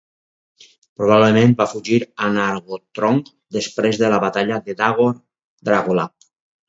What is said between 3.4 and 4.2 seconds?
després de